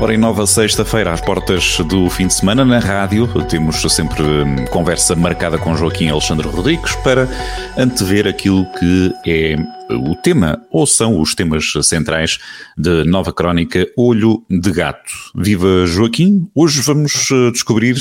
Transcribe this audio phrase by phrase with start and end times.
[0.00, 4.64] Ora, em nova sexta-feira, às portas do fim de semana, na rádio, temos sempre hum,
[4.70, 7.28] conversa marcada com Joaquim Alexandre Rodrigues para
[7.76, 9.56] antever aquilo que é
[9.90, 12.38] o tema, ou são os temas centrais
[12.78, 15.12] de nova crónica Olho de Gato.
[15.34, 16.50] Viva Joaquim!
[16.54, 17.96] Hoje vamos eh, descobrir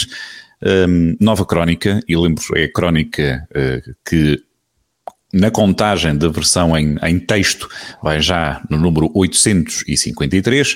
[0.64, 4.42] um, nova crónica, e lembro, é a crónica uh, que
[5.34, 7.70] na contagem da versão em, em, texto
[8.02, 10.76] vai já no número 853.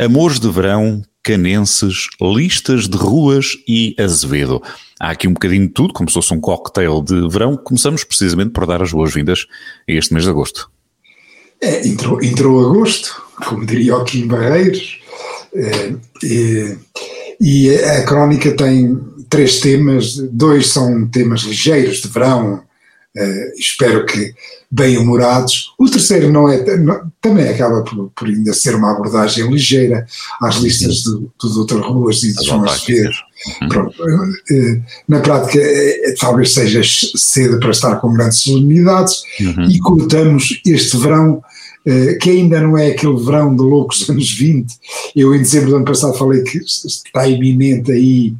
[0.00, 4.62] Amores de Verão, Canenses, Listas de Ruas e Azevedo.
[4.98, 7.54] Há aqui um bocadinho de tudo, como se fosse um cocktail de verão.
[7.54, 9.46] Começamos precisamente por dar as boas-vindas
[9.86, 10.70] a este mês de agosto.
[11.60, 15.00] É, entrou, entrou agosto, como diria o Kim Barreiros,
[15.54, 15.92] é,
[16.24, 16.76] é,
[17.38, 22.62] e a crónica tem três temas, dois são temas ligeiros de verão,
[23.16, 24.32] Uh, espero que
[24.70, 25.72] bem-humorados.
[25.76, 30.06] O terceiro não é, não, também acaba por, por, ainda ser uma abordagem ligeira
[30.40, 31.80] às listas do, do Dr.
[31.80, 33.10] Ruas e do João Azevedo.
[35.08, 36.82] Na prática, é, talvez seja
[37.16, 39.64] cedo para estar com grandes solenidades uhum.
[39.64, 41.42] e cortamos este verão.
[41.80, 44.70] Uh, que ainda não é aquele verão de loucos anos 20.
[45.16, 48.34] Eu, em dezembro do ano passado, falei que está iminente aí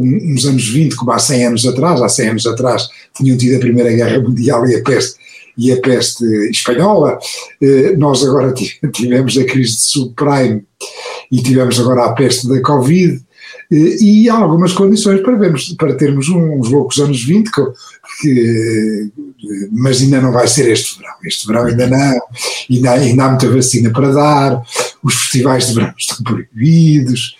[0.00, 3.60] uns anos 20, como há 100 anos atrás, há 100 anos atrás tinham tido a
[3.60, 5.16] Primeira Guerra Mundial e a peste,
[5.56, 7.18] e a peste espanhola,
[7.62, 8.52] eh, nós agora
[8.92, 10.64] tivemos a crise de subprime
[11.32, 13.24] e tivemos agora a peste da Covid,
[13.70, 17.62] eh, e há algumas condições para, vermos, para termos uns loucos anos 20, que,
[18.20, 19.10] que,
[19.72, 21.14] mas ainda não vai ser este verão.
[21.24, 22.20] Este verão ainda não,
[22.70, 24.62] ainda, ainda há muita vacina para dar,
[25.02, 27.36] os festivais de verão estão proibidos,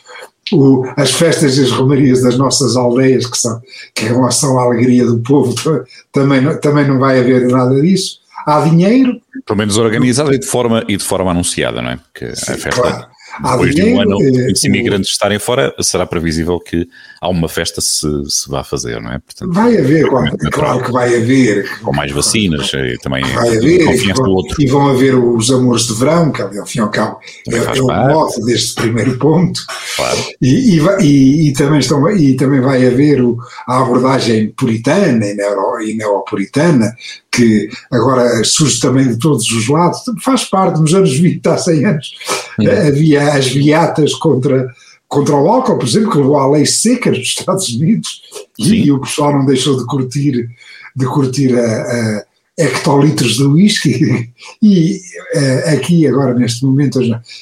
[0.52, 3.60] o, as festas e as romarias das nossas aldeias, que são,
[3.94, 5.54] que são a alegria do povo,
[6.12, 8.20] também, também não vai haver nada disso.
[8.46, 9.20] Há dinheiro.
[9.44, 11.96] Pelo menos organizado e de forma, e de forma anunciada, não é?
[11.96, 13.06] Porque Sim, a festa, claro.
[13.42, 16.88] Depois de um ano, é, os imigrantes estarem fora, será previsível que
[17.20, 19.18] há uma festa se, se vá fazer, não é?
[19.18, 21.78] Portanto, vai haver, claro, claro, que vai haver.
[21.80, 25.94] Com mais vacinas, e também vai haver, e vão, e vão haver os amores de
[25.94, 29.60] verão, que ao fim e ao cabo é, é o modo deste primeiro ponto.
[29.96, 30.18] Claro.
[30.40, 35.80] E, e, e, também estão, e também vai haver o, a abordagem puritana e, neuro,
[35.82, 36.94] e neopuritana,
[37.36, 41.84] que agora surge também de todos os lados, faz parte dos anos 20 há 100
[41.84, 42.14] anos.
[42.58, 42.64] Hum.
[42.88, 44.66] Havia as viatas contra
[45.08, 48.22] contra o álcool, por exemplo, que levou à lei seca nos Estados Unidos
[48.58, 50.48] e, e, o pessoal não deixou de curtir,
[50.96, 52.26] de curtir a, a
[52.58, 54.32] hectolitros de whisky
[54.62, 55.00] e
[55.34, 57.00] uh, aqui agora neste momento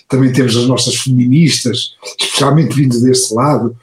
[0.09, 3.77] também temos as nossas feministas, especialmente vindo desse lado,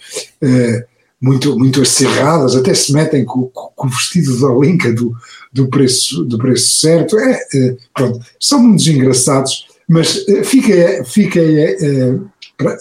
[0.44, 0.91] uh,
[1.22, 5.14] muito, muito acerradas, até se metem com, com, o vestido da linca do,
[5.54, 11.40] do, preço, do preço certo, é, uh, pronto, são muito engraçados, mas fica, fica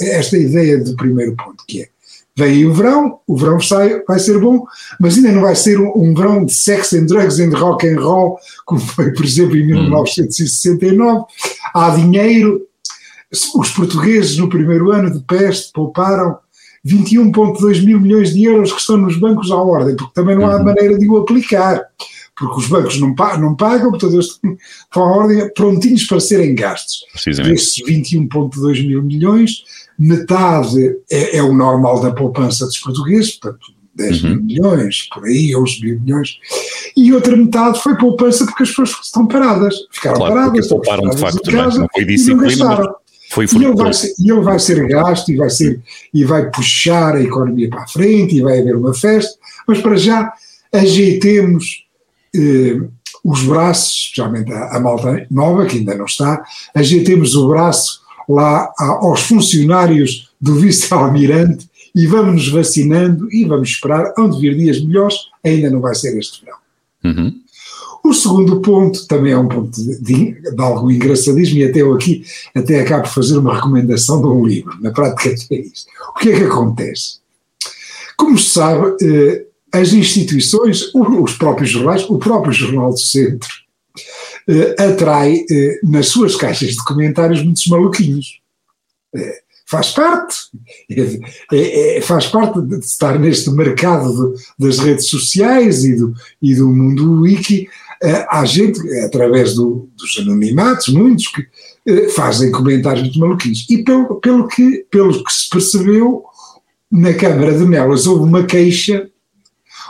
[0.00, 1.88] esta ideia do primeiro ponto, que é,
[2.34, 4.64] vem o verão, o verão sai, vai ser bom,
[4.98, 8.00] mas ainda não vai ser um, um verão de sex and drugs and rock and
[8.00, 11.20] roll, como foi, por exemplo, em 1969.
[11.20, 11.24] Hum.
[11.74, 12.62] Há dinheiro,
[13.30, 16.38] os portugueses no primeiro ano de peste pouparam
[16.86, 20.56] 21,2 mil milhões de euros que estão nos bancos à ordem, porque também não há
[20.56, 20.64] uhum.
[20.64, 21.82] maneira de o aplicar,
[22.36, 24.40] porque os bancos não, pagam, não pagam portanto eles
[24.84, 27.00] estão à ordem prontinhos para serem gastos.
[27.26, 29.62] Desses 21,2 mil milhões,
[29.98, 34.30] metade é, é, o normal da poupança dos portugueses, portanto 10 uhum.
[34.30, 36.38] mil milhões, por aí, 11 mil milhões,
[36.96, 41.18] e outra metade foi poupança porque as pessoas estão paradas, ficaram claro, paradas, pouparam de
[41.18, 42.94] facto, casa, não foi disciplina,
[43.30, 45.80] foi e ele, vai ser, ele vai ser gasto e vai, ser,
[46.12, 49.96] e vai puxar a economia para a frente e vai haver uma festa, mas para
[49.96, 50.32] já
[50.72, 51.84] ajeitemos
[52.34, 52.80] eh,
[53.24, 56.42] os braços, especialmente a, a malta nova, que ainda não está,
[56.74, 64.12] ajeitemos o braço lá aos funcionários do vice-almirante e vamos nos vacinando e vamos esperar,
[64.18, 66.58] onde vir dias melhores, ainda não vai ser este verão.
[67.04, 67.40] Uhum.
[68.02, 71.94] O segundo ponto também é um ponto de, de, de, algo engraçadismo e até eu
[71.94, 72.24] aqui
[72.54, 75.86] até acabo de fazer uma recomendação de um livro, na prática é isto.
[76.10, 77.20] O que é que acontece?
[78.16, 83.48] Como se sabe, eh, as instituições, os próprios jornais, o próprio Jornal do Centro,
[84.48, 88.40] eh, atrai eh, nas suas caixas de comentários muitos maluquinhos.
[89.14, 90.34] Eh, faz parte,
[91.52, 96.12] é, é, faz parte de estar neste mercado de, das redes sociais e do,
[96.42, 97.68] e do mundo wiki.
[98.28, 101.46] Há gente, através do, dos anonimatos, muitos que
[102.10, 103.66] fazem comentários muito maluquinhos.
[103.68, 106.24] E pelo, pelo, que, pelo que se percebeu,
[106.90, 109.08] na Câmara de Nelas houve uma queixa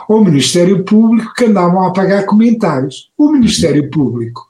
[0.07, 3.11] ao Ministério Público que andavam a pagar comentários.
[3.17, 4.41] O Ministério Público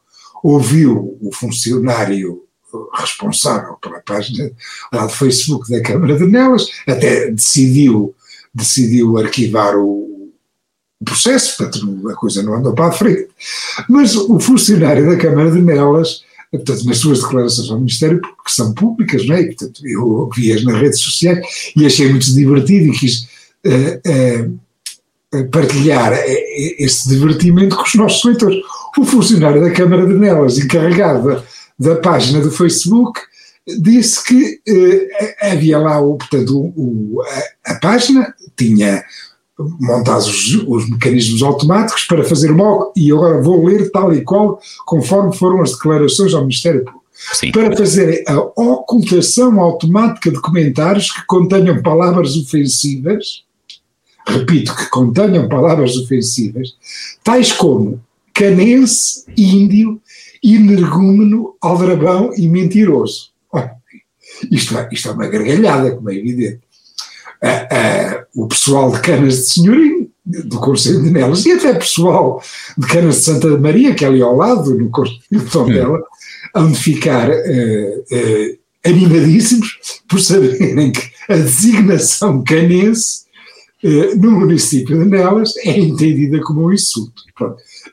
[0.44, 2.44] ouviu o funcionário
[2.94, 4.52] responsável pela página
[4.92, 8.16] lá do Facebook da Câmara de Nelas, até decidiu,
[8.54, 10.11] decidiu arquivar o
[11.06, 13.27] processo, portanto a coisa não andou para a frente.
[13.89, 18.51] Mas o funcionário da Câmara de Nelas, portanto, nas suas declarações ao Ministério Público, que
[18.51, 19.45] são públicas, não é?
[19.45, 21.39] portanto, eu vi-as nas redes sociais
[21.75, 23.27] e achei muito divertido e quis
[23.65, 24.50] uh,
[25.38, 26.13] uh, partilhar
[26.77, 28.62] esse divertimento com os nossos leitores.
[28.98, 31.42] O funcionário da Câmara de Nelas, encarregado
[31.80, 33.21] da página do Facebook
[33.80, 34.59] disse que
[35.42, 37.21] havia lá, o, portanto, o,
[37.65, 39.03] a, a, página tinha
[39.80, 44.60] montados os, os, mecanismos automáticos para fazer mal, e agora vou ler tal e qual,
[44.86, 47.02] conforme foram as declarações ao Ministério Público.
[47.34, 47.52] Sim.
[47.52, 53.44] Para fazer a ocultação automática de comentários que contenham palavras ofensivas,
[54.28, 56.75] repito, que contenham palavras ofensivas,
[57.24, 58.02] tais como
[58.34, 60.02] canense, índio
[60.44, 63.30] energúmeno, aldrabão e mentiroso.
[64.52, 66.62] isto, é, isto é uma gargalhada, como é evidente.
[68.36, 72.42] O pessoal de Canas de Senhorim, do Conselho de Nelas, e até pessoal
[72.78, 76.00] de Canas de Santa Maria, que é ali ao lado, no Conselho de Tondela,
[76.56, 76.72] hum.
[76.72, 83.22] de ficar uh, animadíssimos por saberem que a designação canense
[84.18, 87.24] no município de Nelas é entendida como um insulto.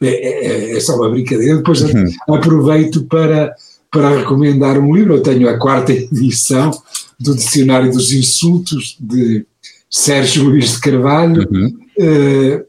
[0.03, 1.57] É, é, é, é, só uma brincadeira.
[1.57, 2.07] Depois uhum.
[2.29, 3.55] aproveito para,
[3.91, 5.15] para recomendar um livro.
[5.15, 6.71] Eu tenho a quarta edição
[7.19, 9.45] do Dicionário dos Insultos de
[9.91, 11.49] Sérgio Luís de Carvalho.
[11.51, 11.79] Uhum.
[11.99, 12.69] Uh,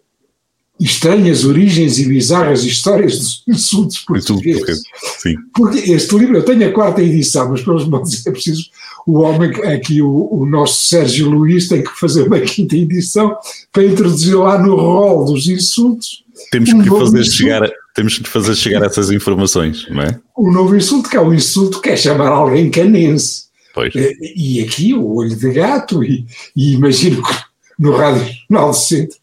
[0.80, 4.82] estranhas origens e bizarras histórias dos insultos portugueses.
[5.18, 5.36] Sim.
[5.54, 8.64] Porque este livro, eu tenho a quarta edição, mas pelos modos é preciso,
[9.06, 13.36] o homem, aqui o, o, nosso Sérgio Luís tem que fazer uma quinta edição
[13.74, 18.82] para introduzir lá no rol dos insultos temos que fazer chegar, temos que fazer chegar
[18.84, 20.20] essas informações, não é?
[20.36, 23.49] O novo insulto, que é um insulto que é chamar alguém canense.
[23.80, 23.96] Pois.
[23.96, 27.34] Eh, e aqui o olho de gato, e, e imagino que
[27.78, 29.18] no Rádio Jornal do Centro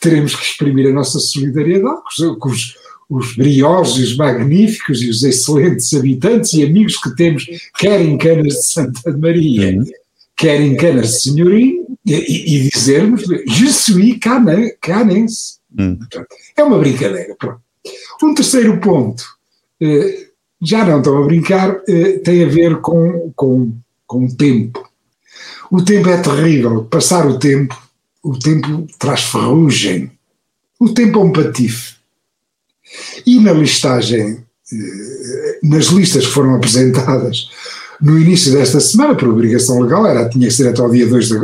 [0.00, 2.02] teremos que exprimir a nossa solidariedade
[2.38, 2.76] com os,
[3.08, 7.46] os briosos, os magníficos e os excelentes habitantes e amigos que temos,
[7.78, 9.84] quer em Canas de Santa Maria, uhum.
[10.36, 15.58] quer em Canas de Senhorim, e, e dizermos Je suis canense.
[15.78, 15.98] Hum.
[16.56, 17.34] É uma brincadeira.
[17.38, 17.60] Pronto.
[18.22, 19.24] Um terceiro ponto,
[19.80, 20.28] eh,
[20.62, 23.72] já não estão a brincar, eh, tem a ver com, com,
[24.06, 24.88] com o tempo.
[25.70, 26.84] O tempo é terrível.
[26.84, 27.76] Passar o tempo,
[28.22, 30.10] o tempo traz ferrugem.
[30.78, 31.94] O tempo é um patife.
[33.26, 37.48] E na listagem, eh, nas listas que foram apresentadas
[38.00, 41.28] no início desta semana, por obrigação legal, era, tinha que ser até o dia 2
[41.28, 41.36] de,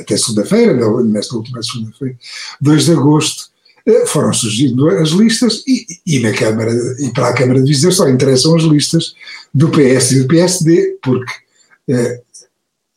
[0.00, 0.74] até segunda-feira,
[1.04, 2.16] nesta última segunda-feira,
[2.60, 3.44] 2 de agosto,
[3.86, 7.90] eh, foram surgindo as listas e, e, na Câmara, e para a Câmara de Viseu
[7.90, 9.14] só interessam as listas
[9.54, 11.32] do PS e do PSD, porque
[11.88, 12.20] eh,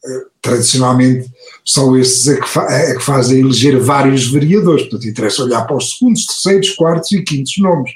[0.06, 1.30] eh, tradicionalmente
[1.66, 5.78] são esses a que, fa a que, fazem eleger vários vereadores, portanto interessa olhar para
[5.78, 7.92] os segundos, terceiros, quartos e quintos nomes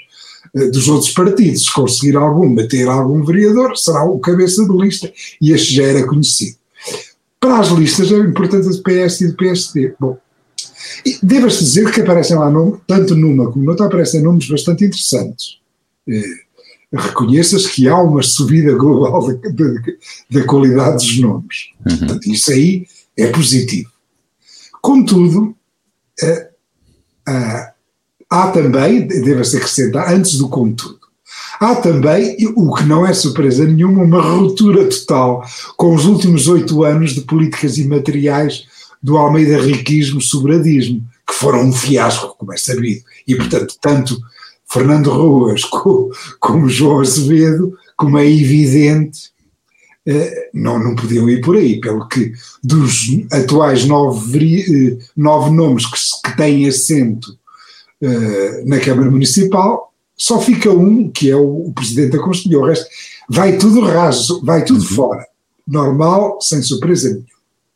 [0.55, 5.11] eh, dos outros partidos, se conseguir algum, bater algum vereador, será o cabeça de lista
[5.41, 6.57] e este já era conhecido.
[7.39, 9.93] Para as listas é importante do PS e do PSD.
[9.99, 10.17] Bom,
[11.23, 12.51] Deve-se dizer que aparecem lá,
[12.87, 15.59] tanto numa como noutra, aparecem nomes bastante interessantes.
[16.07, 16.23] Eh,
[16.91, 19.27] Reconheça-se que há uma subida global
[20.29, 21.69] da, qualidade dos nomes.
[21.87, 21.97] Uhum.
[21.97, 23.91] Portanto, isso aí é positivo.
[24.81, 25.55] Contudo,
[26.21, 26.49] eh,
[27.27, 27.73] ah,
[28.29, 30.99] há também, deve-se acrescentar, antes do contudo,
[31.59, 35.43] há também, o que não é surpresa nenhuma, uma ruptura total
[35.77, 38.63] com os últimos oito anos de políticas imateriais
[39.01, 43.03] do Almeida Riquismo Sobradismo, que foram um fiasco, como é sabido.
[43.27, 44.19] E, portanto, tanto
[44.71, 49.31] Fernando Ruas como, como João Azevedo, como é evidente,
[50.05, 52.31] eh, não, não podiam ir por aí, pelo que
[52.63, 57.37] dos atuais nove, eh, nove nomes que, que têm assento
[58.01, 62.65] eh, na Câmara Municipal, só fica um, que é o, o Presidente da Conselhia, o
[62.65, 62.87] resto
[63.29, 64.95] vai tudo raso, vai tudo uhum.
[64.95, 65.25] fora,
[65.67, 67.27] normal, sem surpresa nenhuma.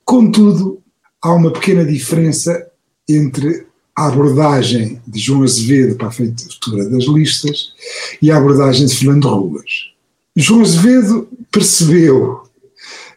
[0.05, 0.81] Contudo,
[1.21, 2.67] há uma pequena diferença
[3.07, 7.73] entre a abordagem de João Azevedo para a feitura das listas
[8.21, 9.91] e a abordagem de Fernando Ruas.
[10.35, 12.43] João Azevedo percebeu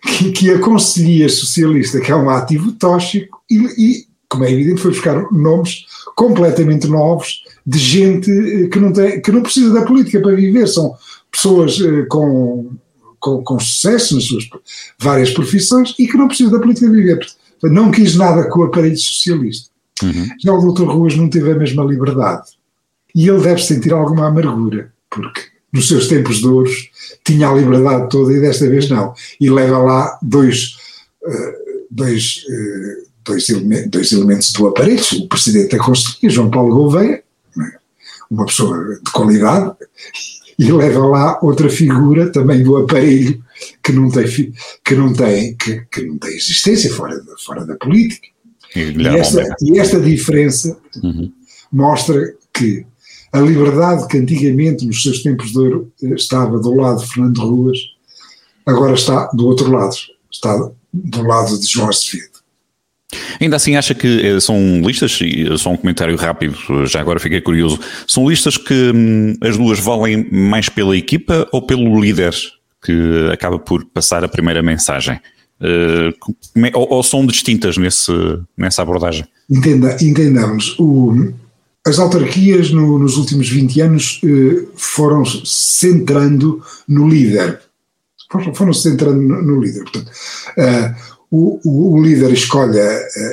[0.02, 4.82] que, que a Conselhia Socialista, que é um ativo tóxico, e, e, como é evidente,
[4.82, 9.84] foi buscar nomes completamente novos de gente eh, que não, tem, que não precisa da
[9.84, 10.94] política para viver, são
[11.30, 12.70] pessoas eh, com,
[13.18, 14.44] com, com sucesso nas suas
[14.98, 17.26] várias profissões e que não precisam da política para viver
[17.64, 19.70] não quis nada com o aparelho socialista.
[20.02, 20.28] Uhum.
[20.42, 22.50] Já o doutor Ruas não teve a mesma liberdade.
[23.14, 25.40] E ele deve sentir alguma amargura, porque
[25.72, 26.90] nos seus tempos de ouros
[27.24, 29.14] tinha a liberdade toda e desta vez não.
[29.40, 30.76] E leva lá dois,
[31.24, 36.74] uh, dois, uh, dois, elementos, dois elementos do aparelho, o presidente da Conselhia, João Paulo
[36.74, 37.22] Gouveia,
[37.58, 37.78] é?
[38.30, 39.74] uma pessoa de qualidade,
[40.58, 43.42] e leva lá outra figura também do aparelho
[43.82, 44.26] que não tem,
[44.84, 48.28] que não tem, que, que não tem existência fora, fora da política.
[48.76, 51.32] E, e, esta, e esta, diferença uhum.
[51.72, 52.84] mostra que
[53.32, 57.78] a liberdade que antigamente, nos seus tempos de ouro, estava do lado de Fernando Ruas,
[58.64, 59.94] agora está do outro lado,
[60.30, 62.36] está do lado de João Acevedo.
[63.40, 66.56] Ainda assim, acha que eh, são listas, e só um comentário rápido,
[66.86, 71.62] já agora fiquei curioso, são listas que hum, as duas valem mais pela equipa ou
[71.62, 72.34] pelo líder
[72.82, 75.20] que acaba por passar a primeira mensagem?
[75.60, 76.12] Uh,
[76.74, 78.12] ou, ou, são distintas nesse,
[78.56, 79.24] nessa abordagem?
[79.48, 81.32] Entenda, entendamos, o,
[81.86, 87.60] as autarquias no, nos últimos 20 anos uh, foram centrando no líder.
[88.54, 89.84] Foram, centrando no, no líder.
[89.84, 90.10] Portanto,
[90.58, 92.78] uh, o, o, o, líder escolhe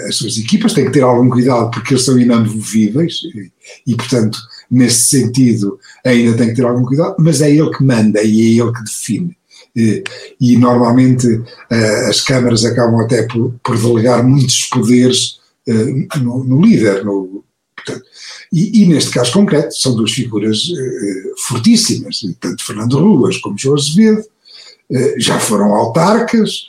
[0.08, 4.40] as suas equipas, tem que ter algum cuidado porque eles são inamovíveis e, e, portanto,
[4.70, 8.62] nesse sentido, ainda tem que ter algum cuidado, mas é ele que manda e é
[8.62, 9.38] ele que define.
[9.76, 16.62] E, normalmente uh, as câmaras acabam até por, por delegar muitos poderes uh, no, no,
[16.62, 17.04] líder.
[17.04, 17.44] No,
[17.76, 18.06] portanto,
[18.52, 23.76] e, e, neste caso concreto são duas figuras uh, fortíssimas, tanto Fernando Ruas como João
[23.76, 24.24] Azevedo,
[25.18, 26.68] já foram autarcas,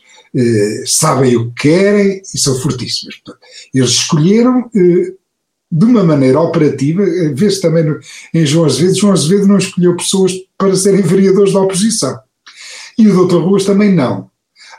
[0.87, 3.17] sabem o que querem e são fortíssimas.
[3.17, 3.45] Portanto,
[3.75, 7.85] eles escolheram de uma maneira operativa, vê-se também
[8.33, 12.19] em João Azevedo, João Azevedo não escolheu pessoas para serem vereadores da oposição.
[12.99, 13.39] E o Dr.
[13.39, 14.31] Ruas também não.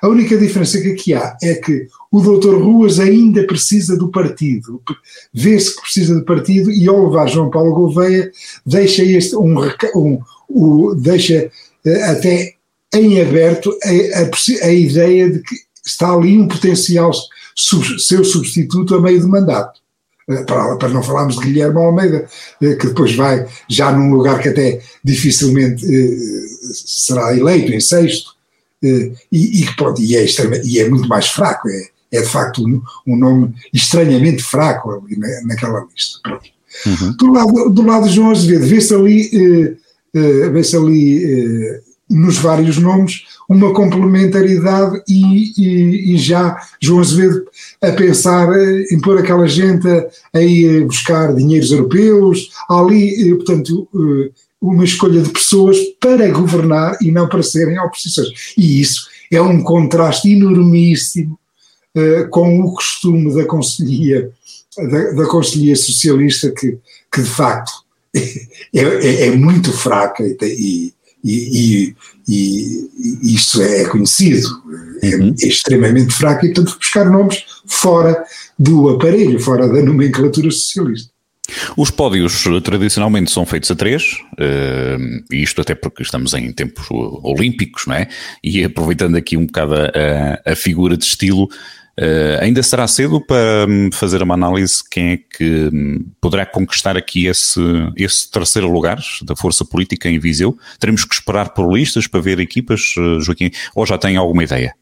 [0.01, 2.55] A única diferença que aqui há é que o Dr.
[2.55, 4.81] Ruas ainda precisa do partido,
[5.33, 8.31] vê-se que precisa do partido e ao levar João Paulo Gouveia
[8.65, 9.55] deixa este um,
[9.95, 10.19] um,
[10.49, 11.51] um deixa
[11.85, 12.53] uh, até
[12.93, 15.55] em aberto a, a, a, ideia de que
[15.85, 17.11] está ali um potencial
[17.55, 19.81] sub, seu substituto a meio de mandato.
[20.27, 22.27] Eh, para, para, não falarmos de Guilherme Almeida,
[22.59, 26.17] eh, que depois vai já num lugar que até dificilmente eh,
[26.73, 28.33] será eleito, em sexto,
[28.81, 30.25] e, e, pronto, e, é,
[30.63, 35.17] e é muito mais fraco, é, é de facto um, um nome estranhamente fraco ali
[35.17, 36.19] na, naquela lista.
[36.85, 37.15] Uhum.
[37.17, 39.77] Do, lado, do lado de João Azevedo, vê-se ali,
[40.51, 47.45] vê-se ali nos vários nomes uma complementaridade e, e, e, já João Azevedo
[47.81, 48.47] a pensar
[48.91, 49.87] em pôr aquela gente
[50.33, 54.31] a, ir buscar dinheiros europeus, ali, eh, portanto, eh,
[54.61, 58.53] uma escolha de pessoas para governar e não para serem oposições.
[58.57, 61.37] E isso é um contraste enormíssimo
[62.29, 64.29] com o costume da Conselhia,
[64.77, 66.77] da, da Conselhia Socialista, que,
[67.09, 67.71] que de facto
[68.13, 70.93] é, é, é muito fraca e, e,
[71.25, 71.95] e,
[72.27, 72.89] e
[73.23, 74.47] isso é conhecido,
[75.01, 75.35] é, uhum.
[75.41, 78.23] é, extremamente fraco e, portanto, buscar nomes fora
[78.57, 81.09] do aparelho, fora da nomenclatura socialista.
[81.77, 87.85] Os pódios tradicionalmente são feitos a três, uh, isto até porque estamos em tempos olímpicos,
[87.85, 88.07] não é?
[88.43, 91.47] E aproveitando aqui um bocado a, a figura de estilo,
[91.97, 96.97] Uh, ainda será cedo para hum, fazer uma análise quem é que um, poderá conquistar
[96.97, 97.61] aqui esse,
[97.95, 100.57] esse terceiro lugar da força política em Viseu?
[100.77, 104.75] Teremos que esperar por listas para ver equipas, uh, Joaquim, ou já tem alguma ideia?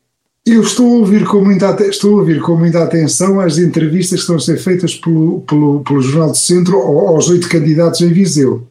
[0.43, 4.21] Eu estou a ouvir com muita, estou a ouvir com muita atenção as entrevistas que
[4.21, 8.67] estão a ser feitas pelo, pelo, pelo Jornal do Centro aos oito candidatos em Viseu.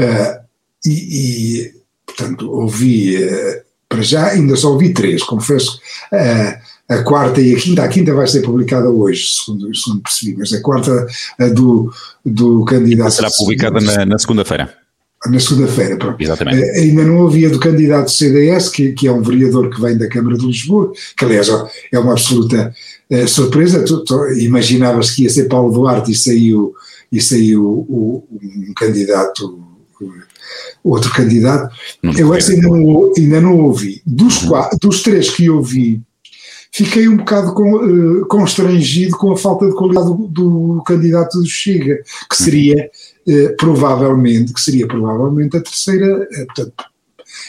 [0.00, 0.42] Uh,
[0.86, 1.74] e, e,
[2.06, 3.18] portanto, ouvi,
[3.86, 5.78] para já ainda só ouvi três, confesso.
[6.10, 10.36] Uh, a quarta e a quinta, a quinta vai ser publicada hoje, segundo, segundo percebi,
[10.36, 11.06] mas a quarta
[11.38, 11.92] a do,
[12.24, 13.12] do candidato.
[13.12, 14.72] Será publicada na, na segunda-feira.
[15.26, 16.22] Na segunda-feira, pronto.
[16.22, 16.58] Exatamente.
[16.58, 20.06] Uh, ainda não havia do candidato CDS, que, que é um vereador que vem da
[20.08, 21.48] Câmara de Lisboa, que aliás
[21.90, 22.74] é uma absoluta
[23.10, 23.82] uh, surpresa.
[24.36, 26.74] Imaginavas que ia ser Paulo Duarte e saiu,
[27.10, 29.64] e saiu o, um candidato
[30.82, 31.74] outro candidato.
[32.02, 34.02] Não eu essa ainda não, ainda não ouvi.
[34.04, 34.48] Dos, uhum.
[34.48, 36.02] quatro, dos três que eu vi,
[36.74, 41.46] fiquei um bocado com, uh, constrangido com a falta de qualidade do, do candidato do
[41.46, 42.90] Chega, que seria
[43.28, 46.84] uh, provavelmente, que seria provavelmente a terceira, uh, portanto,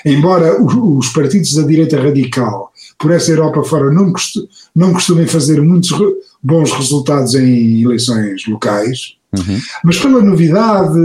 [0.06, 5.26] embora os, os, partidos da direita radical por essa Europa fora não, costu, não costumem
[5.26, 6.06] fazer muitos re,
[6.42, 9.60] bons resultados em eleições locais, uhum.
[9.84, 11.00] mas pela novidade,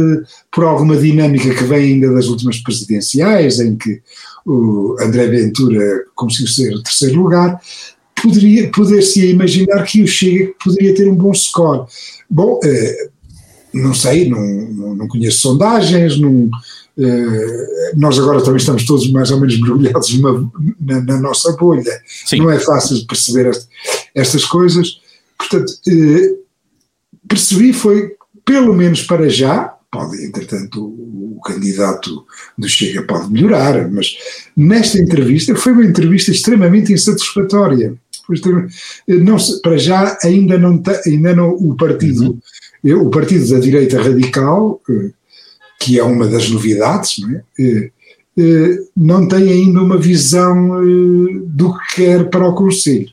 [0.52, 4.02] por alguma dinâmica que vem ainda das últimas presidenciais, em que
[4.44, 7.58] o André Ventura conseguiu ser terceiro lugar,
[8.22, 11.86] poderia, poder-se imaginar que o Chega poderia ter um bom score.
[12.28, 13.08] Bom, eh,
[13.72, 16.50] não sei, não, não conheço sondagens, não,
[16.98, 22.00] eh, nós agora também estamos todos mais ou menos mergulhados numa, na, na, nossa bolha.
[22.26, 22.38] Sim.
[22.38, 23.66] Não é fácil de perceber este,
[24.14, 25.00] estas coisas.
[25.38, 26.34] Portanto, eh,
[27.26, 28.12] percebi foi,
[28.44, 32.26] pelo menos para já, pode, entretanto, o, o, candidato
[32.58, 34.14] do Chega pode melhorar, mas
[34.54, 37.94] nesta entrevista foi uma entrevista extremamente insatisfatória.
[39.08, 42.38] Não, para já ainda não, ainda não o partido,
[42.82, 43.02] uhum.
[43.02, 45.10] o partido da direita radical, eh,
[45.78, 47.42] que é uma das novidades, não, é?
[47.58, 47.90] Eh,
[48.38, 50.80] eh, não tem ainda uma visão
[51.46, 53.08] do que quer para o Conselho.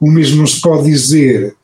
[0.00, 1.54] O mesmo não se pode dizer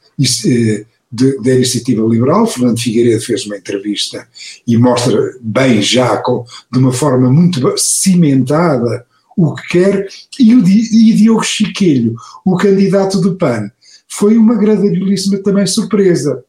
[1.13, 2.47] da iniciativa liberal.
[2.47, 4.27] Fernando Figueiredo fez uma entrevista
[4.67, 9.05] e mostra bem já, de uma forma muito cimentada,
[9.37, 10.07] o que quer,
[10.39, 13.71] e, o, e Diogo Chiquelho, o candidato do PAN,
[14.09, 16.45] foi uma agradabilíssima também surpresa.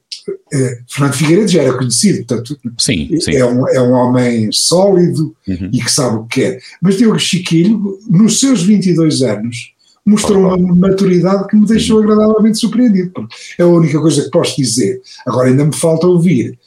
[0.54, 3.36] É, Fernando Figueiredo já era conhecido, portanto, sim, sim.
[3.36, 5.70] É, um, é um homem sólido uhum.
[5.74, 6.60] e que sabe o que quer.
[6.82, 9.74] Mas Diogo Chiquilho, nos seus 22 anos,
[10.06, 12.04] mostrou uma maturidade que me deixou uhum.
[12.04, 13.12] agradavelmente surpreendido.
[13.58, 15.02] É a única coisa que posso dizer.
[15.26, 16.60] Agora ainda me falta ouvir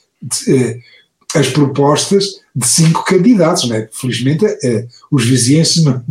[0.49, 0.78] eh,
[1.35, 3.88] as propostas de cinco candidatos, não é?
[3.92, 6.02] Felizmente eh, os vizinhenses não,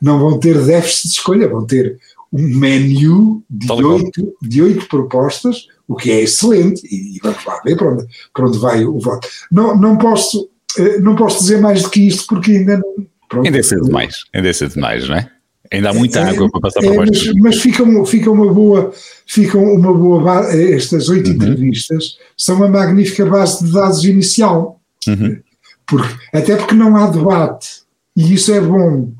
[0.00, 1.98] não vão ter déficit de escolha, vão ter
[2.32, 7.76] um menu de oito, de oito propostas, o que é excelente, e vamos lá ver
[7.76, 9.26] para onde, para onde vai o voto.
[9.50, 10.48] Não, não, posso,
[10.78, 13.06] eh, não posso dizer mais do que isto, porque ainda não.
[13.28, 13.44] Pronto.
[13.44, 15.30] Ainda é cedo demais, ainda é cedo demais, não é?
[15.70, 17.26] Ainda há muita é, água para passar é, por baixo.
[17.26, 18.92] Mas, mas fica, fica uma boa,
[19.26, 21.36] fica uma boa estas oito uhum.
[21.36, 24.80] entrevistas são uma magnífica base de dados inicial.
[25.06, 25.38] Uhum.
[25.86, 27.82] Porque, até porque não há debate.
[28.16, 29.12] E isso é bom.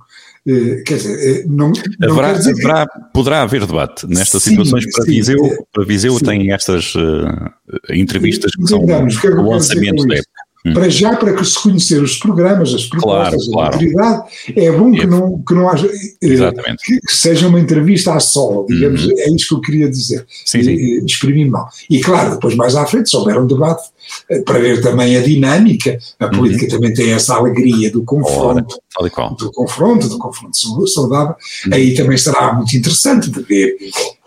[0.46, 4.90] Eh, quer dizer, eh, não, não haverá, dizer haverá, poderá haver debate nestas sim, situações
[4.90, 7.50] para sim, Viseu, é, para Viseu tem estas uh,
[7.90, 10.27] entrevistas que são o lançamento da época.
[10.66, 10.72] Hum.
[10.74, 14.22] Para já, para que se conhecer os programas, as propostas, claro, a autoridade,
[14.56, 15.86] é bom que não, que não haja.
[15.86, 16.82] Eh, Exatamente.
[16.84, 19.12] Que, seja uma entrevista à sola, digamos, uhum.
[19.18, 20.26] é isso que eu queria dizer.
[20.44, 21.04] Sim, sim.
[21.04, 21.68] Exprimir mal.
[21.88, 23.88] E claro, depois mais à frente, se houver um debate,
[24.30, 26.30] eh, para ver também a dinâmica, a uhum.
[26.32, 30.56] política também tem essa alegria do confronto, Ora, do confronto, do confronto
[30.88, 31.74] saudável, uhum.
[31.74, 33.76] aí também será muito interessante de ver.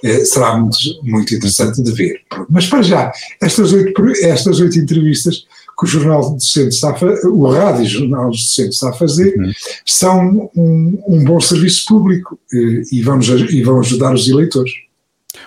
[0.04, 2.22] Eh, será muito, muito interessante de ver.
[2.50, 5.46] Mas para já, estas oito, estas oito entrevistas
[5.82, 9.52] que o Jornal Docente está a fazer, o Rádio Jornal Docente está a fazer, uhum.
[9.84, 14.72] são um, um, bom serviço público eh, e, vamos, e vão ajudar os eleitores.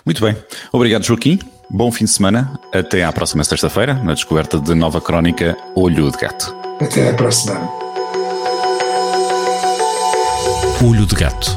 [0.05, 0.37] Muito bem.
[0.73, 1.39] Obrigado, Joaquim.
[1.71, 2.59] Bom fim de semana.
[2.73, 6.53] Até à próxima sexta-feira, na descoberta de nova crónica Olho de Gato.
[6.81, 7.71] Até à próxima.
[10.85, 11.57] Olho de Gato,